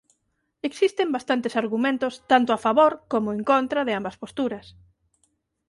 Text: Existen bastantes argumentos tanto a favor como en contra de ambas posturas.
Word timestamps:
Existen 0.69 1.07
bastantes 1.15 1.53
argumentos 1.63 2.13
tanto 2.31 2.49
a 2.53 2.61
favor 2.65 2.91
como 3.11 3.27
en 3.35 3.41
contra 3.51 3.85
de 3.87 3.93
ambas 3.99 4.17
posturas. 4.23 4.65